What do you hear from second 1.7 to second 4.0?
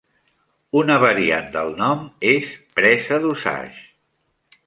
nom és "presa d'Osage".